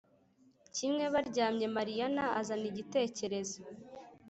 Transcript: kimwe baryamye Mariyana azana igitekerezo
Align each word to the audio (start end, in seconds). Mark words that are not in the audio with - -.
kimwe 0.75 1.05
baryamye 1.13 1.65
Mariyana 1.77 2.23
azana 2.39 2.65
igitekerezo 2.71 3.59